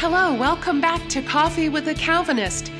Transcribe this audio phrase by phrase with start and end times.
[0.00, 2.70] Hello, welcome back to Coffee with a Calvinist.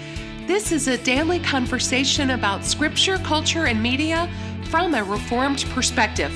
[0.46, 4.30] This is a daily conversation about scripture, culture, and media
[4.66, 6.30] from a Reformed perspective.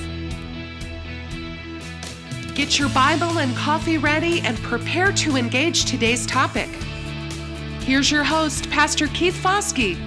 [2.53, 6.67] Get your Bible and coffee ready and prepare to engage today's topic.
[7.85, 9.97] Here's your host, Pastor Keith Foskey.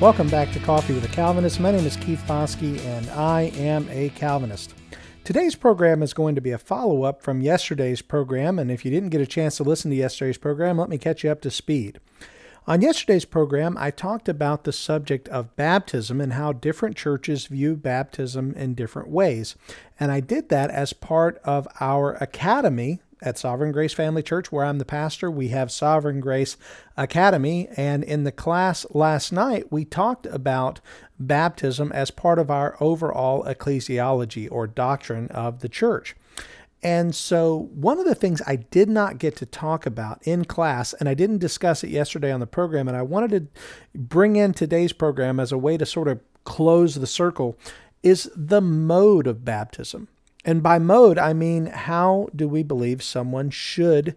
[0.00, 1.60] Welcome back to Coffee with a Calvinist.
[1.60, 4.74] My name is Keith Foskey, and I am a Calvinist.
[5.22, 8.90] Today's program is going to be a follow up from yesterday's program, and if you
[8.90, 11.50] didn't get a chance to listen to yesterday's program, let me catch you up to
[11.50, 12.00] speed.
[12.66, 17.76] On yesterday's program, I talked about the subject of baptism and how different churches view
[17.76, 19.56] baptism in different ways.
[19.98, 24.64] And I did that as part of our academy at Sovereign Grace Family Church, where
[24.64, 25.30] I'm the pastor.
[25.30, 26.56] We have Sovereign Grace
[26.96, 27.68] Academy.
[27.76, 30.80] And in the class last night, we talked about
[31.18, 36.16] baptism as part of our overall ecclesiology or doctrine of the church.
[36.82, 40.94] And so, one of the things I did not get to talk about in class,
[40.94, 43.60] and I didn't discuss it yesterday on the program, and I wanted to
[43.98, 47.58] bring in today's program as a way to sort of close the circle,
[48.02, 50.08] is the mode of baptism.
[50.44, 54.16] And by mode, I mean how do we believe someone should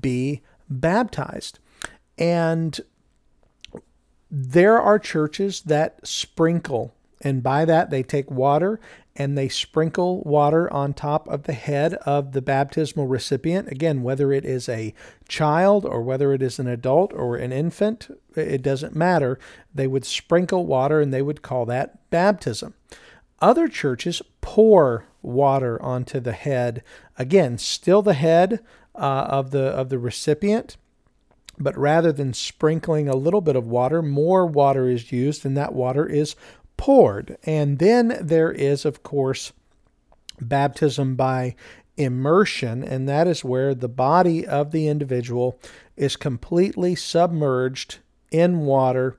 [0.00, 1.58] be baptized?
[2.18, 2.80] And
[4.30, 8.80] there are churches that sprinkle, and by that they take water
[9.16, 13.68] and they sprinkle water on top of the head of the baptismal recipient.
[13.68, 14.94] Again, whether it is a
[15.28, 19.38] child or whether it is an adult or an infant, it doesn't matter.
[19.74, 22.74] They would sprinkle water and they would call that baptism.
[23.40, 26.82] Other churches pour water onto the head.
[27.18, 28.60] Again, still the head
[28.94, 30.76] uh, of the of the recipient,
[31.58, 35.74] but rather than sprinkling a little bit of water, more water is used, and that
[35.74, 36.36] water is
[36.76, 37.36] poured.
[37.44, 39.52] And then there is, of course,
[40.40, 41.54] baptism by
[41.96, 45.58] immersion, and that is where the body of the individual
[45.96, 47.98] is completely submerged
[48.30, 49.18] in water.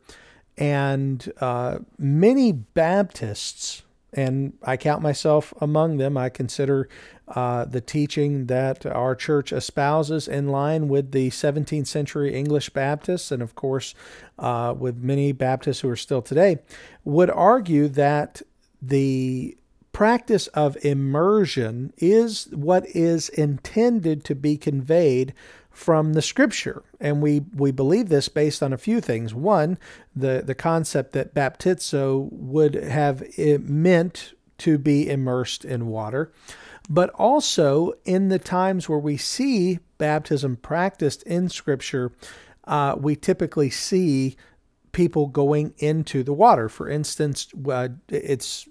[0.57, 6.17] And uh, many Baptists and I count myself among them.
[6.17, 6.89] I consider
[7.27, 13.31] uh, the teaching that our church espouses in line with the 17th century English Baptists,
[13.31, 13.95] and of course,
[14.37, 16.59] uh, with many Baptists who are still today,
[17.05, 18.41] would argue that
[18.81, 19.57] the
[19.93, 25.33] practice of immersion is what is intended to be conveyed
[25.69, 26.83] from the scripture.
[26.99, 29.33] And we, we believe this based on a few things.
[29.33, 29.77] One,
[30.15, 36.31] the, the concept that baptizo would have meant to be immersed in water,
[36.89, 42.11] but also in the times where we see baptism practiced in scripture,
[42.65, 44.35] uh, we typically see
[44.91, 46.69] people going into the water.
[46.69, 48.67] For instance, uh, it's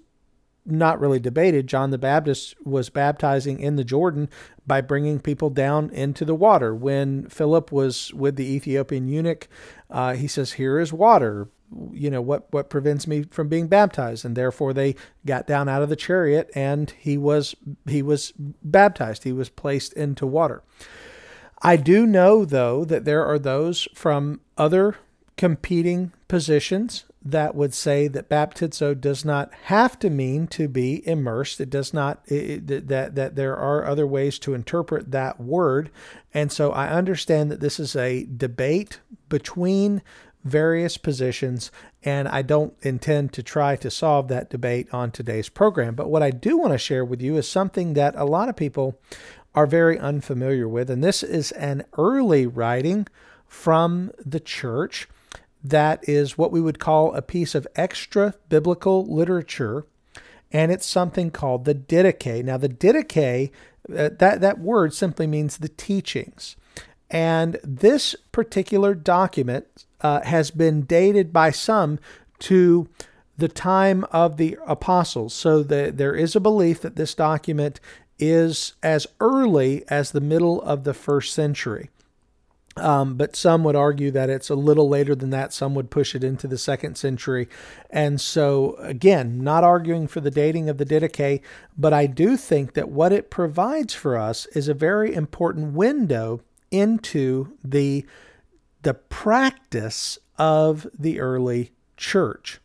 [0.65, 1.67] not really debated.
[1.67, 4.29] John the Baptist was baptizing in the Jordan
[4.65, 6.73] by bringing people down into the water.
[6.75, 9.47] When Philip was with the Ethiopian eunuch,
[9.89, 11.49] uh, he says, Here is water.
[11.93, 14.25] You know, what, what prevents me from being baptized?
[14.25, 14.95] And therefore they
[15.25, 17.55] got down out of the chariot and he was
[17.87, 19.23] he was baptized.
[19.23, 20.63] He was placed into water.
[21.61, 24.97] I do know though that there are those from other
[25.37, 31.61] competing positions that would say that baptizo does not have to mean to be immersed.
[31.61, 35.91] It does not it, that that there are other ways to interpret that word,
[36.33, 38.99] and so I understand that this is a debate
[39.29, 40.01] between
[40.43, 41.69] various positions,
[42.03, 45.93] and I don't intend to try to solve that debate on today's program.
[45.93, 48.55] But what I do want to share with you is something that a lot of
[48.55, 48.99] people
[49.53, 53.05] are very unfamiliar with, and this is an early writing
[53.45, 55.07] from the church
[55.63, 59.85] that is what we would call a piece of extra biblical literature,
[60.51, 62.43] and it's something called the Didache.
[62.43, 63.51] Now, the Didache,
[63.89, 66.55] uh, that, that word simply means the teachings.
[67.09, 71.99] And this particular document uh, has been dated by some
[72.39, 72.87] to
[73.37, 75.33] the time of the apostles.
[75.33, 77.79] So the, there is a belief that this document
[78.17, 81.89] is as early as the middle of the first century.
[82.77, 85.51] Um, but some would argue that it's a little later than that.
[85.51, 87.49] Some would push it into the second century.
[87.89, 91.41] And so, again, not arguing for the dating of the Didache,
[91.77, 96.41] but I do think that what it provides for us is a very important window
[96.69, 98.05] into the,
[98.83, 102.61] the practice of the early church.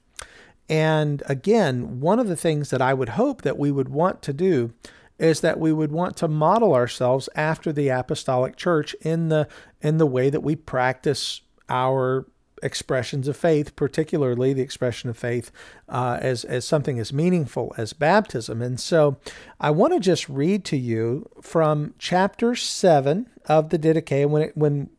[0.68, 4.32] And again, one of the things that I would hope that we would want to
[4.32, 4.72] do
[5.18, 9.48] is that we would want to model ourselves after the apostolic church in the
[9.80, 12.26] in the way that we practice our
[12.62, 15.50] expressions of faith, particularly the expression of faith
[15.88, 18.62] uh, as, as something as meaningful as baptism.
[18.62, 19.18] And so
[19.60, 24.28] I want to just read to you from chapter 7 of the Didache.
[24.28, 24.90] When, it, when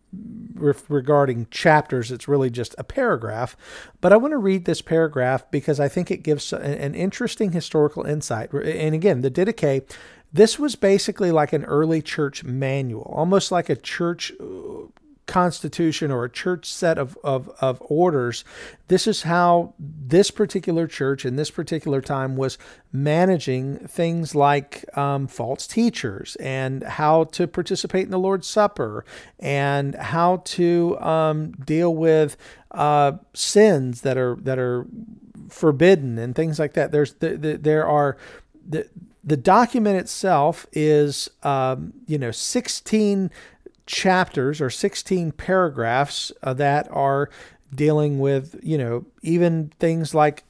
[0.58, 3.56] regarding chapters, it's really just a paragraph.
[4.02, 8.04] But I want to read this paragraph because I think it gives an interesting historical
[8.04, 8.52] insight.
[8.54, 9.90] And again, the Didache
[10.34, 14.88] this was basically like an early church manual, almost like a church uh,
[15.28, 18.44] constitution or a church set of, of, of orders.
[18.88, 22.58] This is how this particular church in this particular time was
[22.92, 29.06] managing things like um, false teachers and how to participate in the Lord's Supper
[29.40, 32.38] and how to um, deal with
[32.72, 34.86] uh, sins that are that are
[35.50, 36.92] forbidden and things like that.
[36.92, 38.18] There's the, the, there are
[38.68, 38.88] the
[39.24, 43.30] the document itself is um, you know 16
[43.88, 47.30] chapters or 16 paragraphs uh, that are
[47.74, 50.44] dealing with, you know, even things like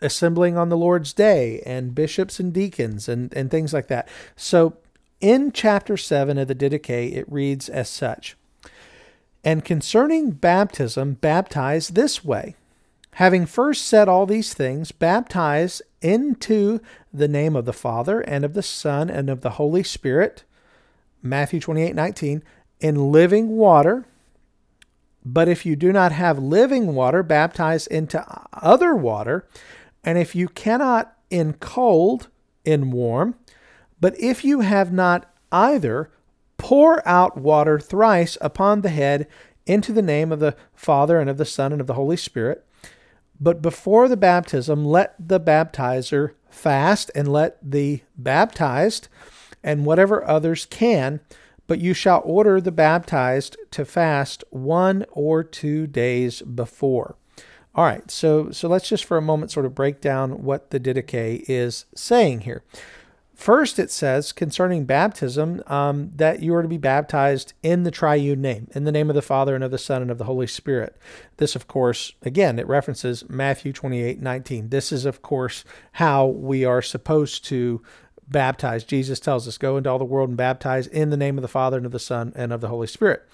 [0.00, 4.08] assembling on the Lord's day and bishops and deacons and, and things like that.
[4.36, 4.76] So
[5.20, 8.36] in chapter 7 of the Didache, it reads as such
[9.42, 12.54] And concerning baptism, baptize this way.
[13.12, 16.80] Having first said all these things, baptize into
[17.12, 20.44] the name of the Father and of the Son and of the Holy Spirit.
[21.20, 22.44] Matthew 28 19
[22.80, 24.06] in living water.
[25.24, 29.46] But if you do not have living water, baptize into other water.
[30.04, 32.28] And if you cannot in cold,
[32.64, 33.34] in warm.
[34.00, 36.10] But if you have not either,
[36.56, 39.26] pour out water thrice upon the head
[39.66, 42.64] into the name of the Father and of the Son and of the Holy Spirit.
[43.40, 49.08] But before the baptism, let the baptizer fast and let the baptized
[49.62, 51.20] and whatever others can
[51.68, 57.14] but you shall order the baptized to fast one or two days before.
[57.76, 60.80] All right, so so let's just for a moment sort of break down what the
[60.80, 62.64] Didache is saying here.
[63.38, 68.42] First, it says concerning baptism um, that you are to be baptized in the triune
[68.42, 70.48] name, in the name of the Father and of the Son and of the Holy
[70.48, 70.96] Spirit.
[71.36, 74.70] This, of course, again, it references Matthew 28 19.
[74.70, 77.80] This is, of course, how we are supposed to
[78.30, 78.84] baptize.
[78.84, 81.48] Jesus tells us, Go into all the world and baptize in the name of the
[81.48, 83.26] Father and of the Son and of the Holy Spirit.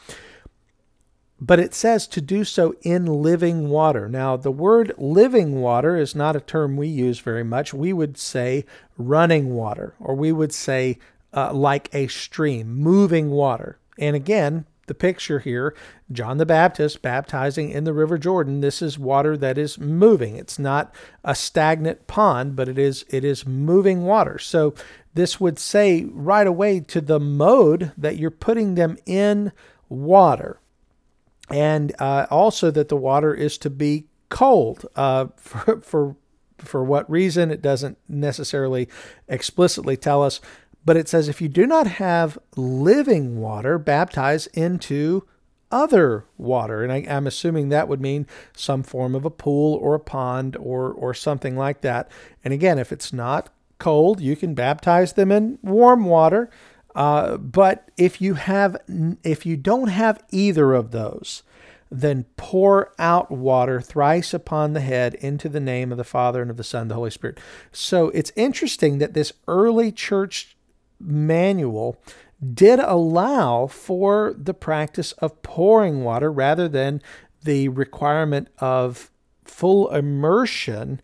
[1.41, 4.09] But it says to do so in living water.
[4.09, 7.75] Now, the word living water is not a term we use very much.
[7.75, 8.65] We would say
[8.97, 10.99] running water, or we would say
[11.35, 13.79] uh, like a stream, moving water.
[13.99, 15.75] And again, the picture here
[16.13, 18.61] John the Baptist baptizing in the River Jordan.
[18.61, 20.37] This is water that is moving.
[20.37, 20.95] It's not
[21.25, 24.39] a stagnant pond, but it is it is moving water.
[24.39, 24.75] So
[25.15, 29.53] this would say right away to the mode that you're putting them in
[29.89, 30.61] water,
[31.51, 34.87] and uh, also that the water is to be cold.
[34.97, 36.17] Uh, for, for
[36.59, 38.89] for what reason it doesn't necessarily
[39.29, 40.41] explicitly tell us
[40.85, 45.27] but it says, if you do not have living water, baptize into
[45.71, 46.83] other water.
[46.83, 48.27] And I, am assuming that would mean
[48.57, 52.11] some form of a pool or a pond or, or something like that.
[52.45, 53.49] And again, if it's not
[53.79, 56.49] cold, you can baptize them in warm water.
[56.95, 58.77] Uh, but if you have,
[59.25, 61.43] if you don't have either of those,
[61.91, 66.51] then pour out water thrice upon the head into the name of the Father and
[66.51, 67.39] of the Son and the Holy Spirit.
[67.73, 70.54] So it's interesting that this early church
[71.05, 72.01] manual
[72.53, 77.01] did allow for the practice of pouring water rather than
[77.43, 79.11] the requirement of
[79.45, 81.01] full immersion.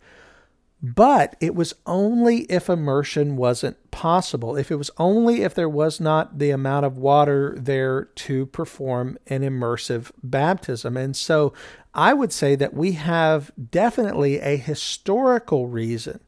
[0.83, 5.99] But it was only if immersion wasn't possible, if it was only if there was
[5.99, 10.97] not the amount of water there to perform an immersive baptism.
[10.97, 11.53] And so
[11.93, 16.19] I would say that we have definitely a historical reason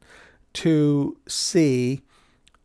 [0.54, 2.02] to see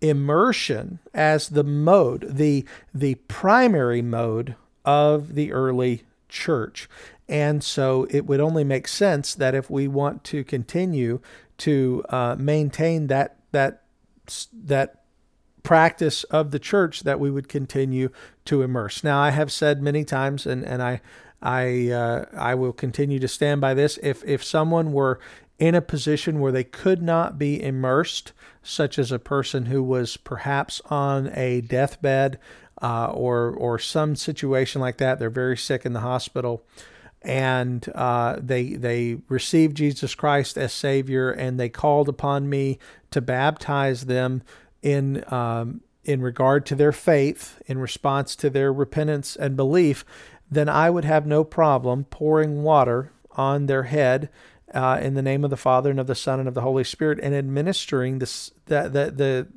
[0.02, 6.90] immersion as the mode, the the primary mode of the early church.
[7.28, 11.20] And so it would only make sense that if we want to continue
[11.60, 13.84] to uh, maintain that that
[14.54, 14.96] that
[15.64, 18.10] practice of the church, that we would continue
[18.46, 19.04] to immerse.
[19.04, 21.02] Now, I have said many times, and and I
[21.42, 24.00] I uh, I will continue to stand by this.
[24.02, 25.20] If if someone were
[25.60, 30.18] in a position where they could not be immersed, such as a person who was
[30.18, 32.40] perhaps on a deathbed
[32.82, 35.20] uh, or or some situation like that.
[35.20, 36.64] They're very sick in the hospital,
[37.22, 42.80] and uh, they they received Jesus Christ as Savior, and they called upon me
[43.12, 44.42] to baptize them
[44.82, 50.06] in um, in regard to their faith, in response to their repentance and belief
[50.52, 54.30] then I would have no problem pouring water on their head
[54.74, 56.84] uh, in the name of the Father and of the Son and of the Holy
[56.84, 59.48] Spirit and administering this the, the, the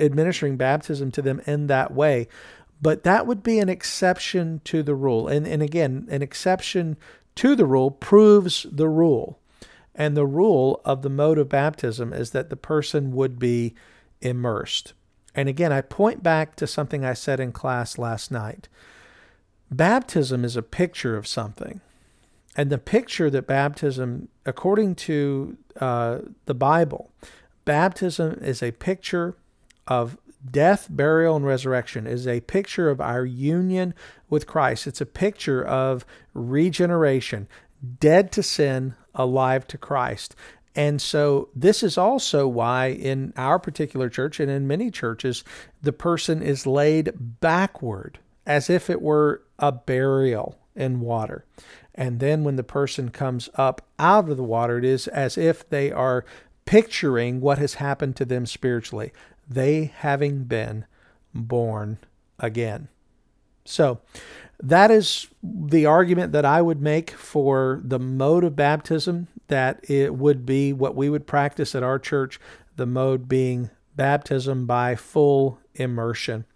[0.00, 2.28] administering baptism to them in that way.
[2.82, 5.28] But that would be an exception to the rule.
[5.28, 6.96] And, and again, an exception
[7.36, 9.38] to the rule proves the rule.
[9.94, 13.74] And the rule of the mode of baptism is that the person would be
[14.20, 14.92] immersed.
[15.34, 18.68] And again, I point back to something I said in class last night.
[19.70, 21.80] Baptism is a picture of something.
[22.56, 27.12] And the picture that baptism, according to uh, the Bible,
[27.66, 29.36] baptism is a picture
[29.86, 30.16] of
[30.50, 32.06] death, burial, and resurrection.
[32.06, 33.94] It is a picture of our union
[34.30, 34.86] with Christ.
[34.86, 37.46] It's a picture of regeneration,
[38.00, 40.34] dead to sin, alive to Christ.
[40.74, 45.42] And so, this is also why in our particular church and in many churches,
[45.82, 51.44] the person is laid backward as if it were a burial in water.
[51.94, 55.68] And then when the person comes up out of the water, it is as if
[55.68, 56.24] they are
[56.66, 59.12] picturing what has happened to them spiritually,
[59.48, 60.84] they having been
[61.34, 61.98] born
[62.38, 62.88] again.
[63.64, 64.00] So,
[64.62, 70.14] that is the argument that I would make for the mode of baptism, that it
[70.14, 72.40] would be what we would practice at our church,
[72.76, 76.46] the mode being baptism by full immersion.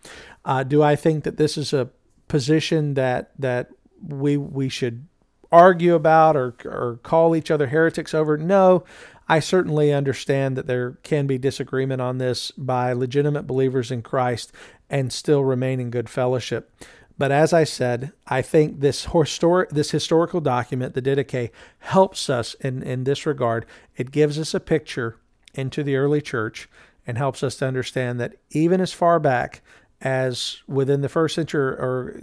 [0.45, 1.91] Uh, do I think that this is a
[2.29, 3.71] position that that
[4.07, 5.07] we we should
[5.53, 8.37] argue about or or call each other heretics over?
[8.37, 8.85] No.
[9.29, 14.51] I certainly understand that there can be disagreement on this by legitimate believers in Christ
[14.91, 16.73] and still remain in good fellowship.
[17.17, 22.55] But as I said, I think this historic this historical document, the Didache, helps us
[22.55, 23.67] in, in this regard.
[23.97, 25.17] It gives us a picture
[25.55, 26.69] into the early church
[27.07, 29.63] and helps us to understand that even as far back
[30.01, 32.21] as within the first century or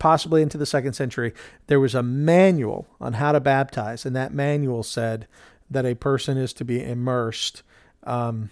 [0.00, 1.32] possibly into the second century,
[1.68, 5.28] there was a manual on how to baptize, and that manual said
[5.70, 7.62] that a person is to be immersed,
[8.02, 8.50] um,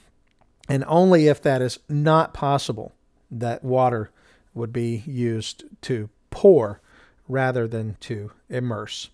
[0.69, 2.93] and only if that is not possible,
[3.31, 4.11] that water
[4.55, 6.81] would be used to pour
[7.27, 9.11] rather than to immerse.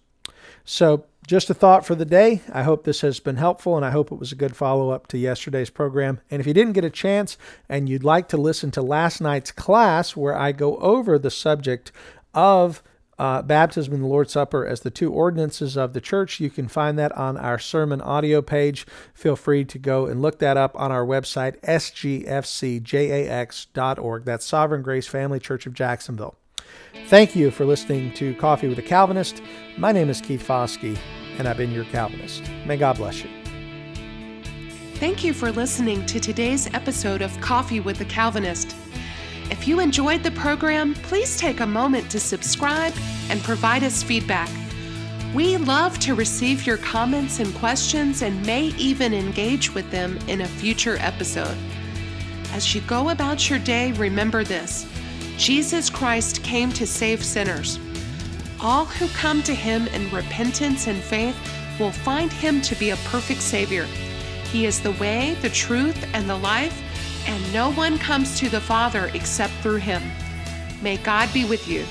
[0.64, 2.42] So, just a thought for the day.
[2.52, 5.06] I hope this has been helpful and I hope it was a good follow up
[5.08, 6.20] to yesterday's program.
[6.30, 7.38] And if you didn't get a chance
[7.68, 11.92] and you'd like to listen to last night's class where I go over the subject
[12.34, 12.82] of
[13.18, 16.40] uh, baptism and the Lord's Supper as the two ordinances of the church.
[16.40, 18.86] You can find that on our sermon audio page.
[19.12, 22.24] Feel free to go and look that up on our website, sgfcjax.org.
[24.24, 26.36] That's Sovereign Grace Family Church of Jacksonville.
[27.06, 29.42] Thank you for listening to Coffee with a Calvinist.
[29.76, 30.98] My name is Keith Foskey,
[31.38, 32.42] and I've been your Calvinist.
[32.66, 33.30] May God bless you.
[34.94, 38.76] Thank you for listening to today's episode of Coffee with a Calvinist.
[39.64, 42.92] If you enjoyed the program, please take a moment to subscribe
[43.30, 44.50] and provide us feedback.
[45.34, 50.42] We love to receive your comments and questions and may even engage with them in
[50.42, 51.56] a future episode.
[52.52, 54.86] As you go about your day, remember this
[55.38, 57.78] Jesus Christ came to save sinners.
[58.60, 61.38] All who come to him in repentance and faith
[61.80, 63.86] will find him to be a perfect Savior.
[64.52, 66.82] He is the way, the truth, and the life
[67.26, 70.02] and no one comes to the Father except through him.
[70.82, 71.84] May God be with you.